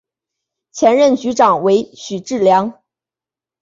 [0.71, 2.79] 前任局长为许志梁。